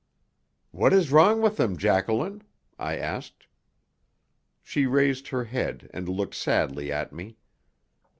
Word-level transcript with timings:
"What 0.71 0.93
is 0.93 1.11
wrong 1.11 1.43
with 1.43 1.57
them, 1.57 1.77
Jacqueline?" 1.77 2.41
I 2.79 2.97
asked. 2.97 3.45
She 4.63 4.87
raised 4.87 5.27
her 5.27 5.43
head 5.43 5.91
and 5.93 6.09
looked 6.09 6.33
sadly 6.33 6.91
at 6.91 7.13
me. 7.13 7.37